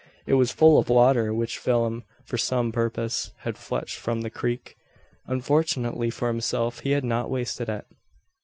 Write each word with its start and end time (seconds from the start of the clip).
It 0.25 0.33
was 0.33 0.49
full 0.51 0.79
of 0.79 0.89
water, 0.89 1.31
which 1.31 1.59
Phelim, 1.59 2.05
for 2.25 2.35
some 2.39 2.71
purpose, 2.71 3.33
had 3.41 3.55
fetched 3.55 3.97
from 3.99 4.21
the 4.21 4.31
creek. 4.31 4.75
Unfortunately 5.27 6.09
for 6.09 6.27
himself, 6.27 6.79
he 6.79 6.89
had 6.93 7.03
not 7.03 7.29
wasted 7.29 7.69
it. 7.69 7.85